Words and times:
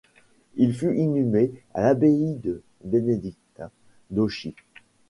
Il 0.55 0.73
fut 0.73 0.95
inhumé 0.95 1.51
à 1.75 1.83
l'abbaye 1.83 2.33
de 2.37 2.63
bénédictins 2.83 3.69
d'Auchy. 4.09 4.55